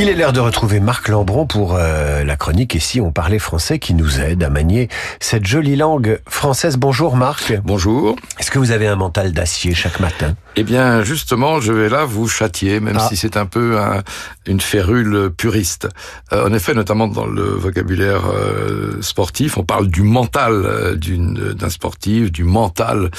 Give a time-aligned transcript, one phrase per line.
[0.00, 3.40] Il est l'heure de retrouver Marc Lambron pour euh, la chronique Et si on parlait
[3.40, 6.76] français qui nous aide à manier cette jolie langue française.
[6.76, 7.52] Bonjour Marc.
[7.64, 8.14] Bonjour.
[8.38, 10.36] Est-ce que vous avez un mental d'acier chaque matin?
[10.60, 13.06] Eh bien, justement, je vais là vous châtier, même Ah.
[13.08, 14.02] si c'est un peu un-
[14.44, 15.88] une férule puriste.
[16.32, 21.52] Euh, en effet, notamment dans le vocabulaire euh, sportif, on parle du mental euh, d'une-
[21.52, 23.12] d'un sportif, du mental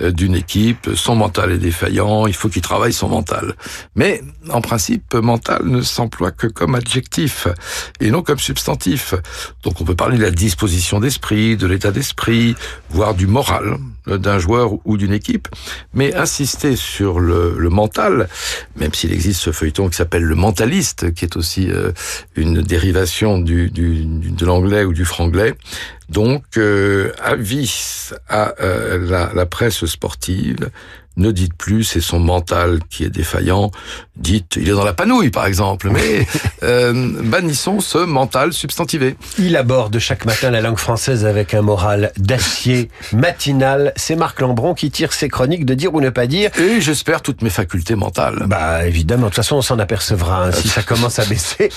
[0.00, 0.88] euh, d'une équipe.
[0.94, 3.56] Son mental est défaillant, il faut qu'il travaille son mental.
[3.94, 7.46] Mais en principe, mental ne s'emploie que comme adjectif
[8.00, 9.12] et non comme substantif.
[9.64, 12.54] Donc on peut parler de la disposition d'esprit, de l'état d'esprit,
[12.88, 15.48] voire du moral d'un joueur ou d'une équipe.
[15.94, 18.28] Mais insister sur le, le mental,
[18.76, 21.92] même s'il existe ce feuilleton qui s'appelle le mentaliste, qui est aussi euh,
[22.36, 25.54] une dérivation du, du- du- de l'anglais ou du franglais.
[26.08, 30.70] Donc, euh, avis à euh, la, la presse sportive,
[31.16, 33.70] ne dites plus c'est son mental qui est défaillant,
[34.16, 36.26] dites il est dans la panouille par exemple, mais
[36.62, 39.16] euh, bannissons ce mental substantivé.
[39.38, 43.92] Il aborde chaque matin la langue française avec un moral d'acier matinal.
[43.96, 46.50] C'est Marc Lambron qui tire ses chroniques de dire ou ne pas dire.
[46.58, 48.44] Et j'espère toutes mes facultés mentales.
[48.46, 51.70] Bah évidemment, de toute façon on s'en apercevra hein, si ça commence à baisser.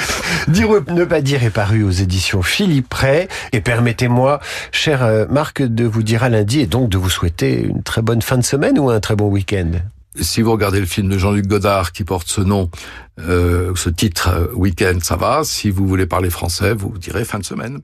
[0.48, 3.28] dire ou ne pas dire est paru aux éditions Philippe Ray.
[3.52, 4.40] Et permettez-moi,
[4.72, 8.02] cher euh, Marc, de vous dire à lundi et donc de vous souhaiter une très
[8.02, 9.72] bonne fin de semaine ou un très bon week-end?
[10.20, 12.68] Si vous regardez le film de Jean-Luc Godard qui porte ce nom,
[13.20, 15.42] euh, ce titre, euh, Week-end, ça va.
[15.44, 17.80] Si vous voulez parler français, vous direz fin de semaine.